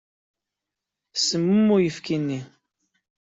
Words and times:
Semmum 1.25 1.67
uyefki-nni. 1.75 2.39